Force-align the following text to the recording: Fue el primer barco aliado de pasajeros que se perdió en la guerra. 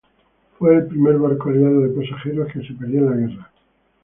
Fue 0.57 0.75
el 0.75 0.87
primer 0.87 1.19
barco 1.19 1.49
aliado 1.49 1.81
de 1.81 1.89
pasajeros 1.89 2.51
que 2.51 2.65
se 2.67 2.73
perdió 2.73 3.01
en 3.01 3.05
la 3.11 3.15
guerra. 3.17 3.51